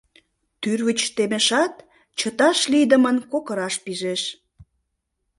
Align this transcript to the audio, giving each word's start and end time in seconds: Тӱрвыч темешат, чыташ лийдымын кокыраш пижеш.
Тӱрвыч 0.61 0.99
темешат, 1.15 1.73
чыташ 2.19 2.59
лийдымын 2.71 3.17
кокыраш 3.31 3.75
пижеш. 3.83 4.21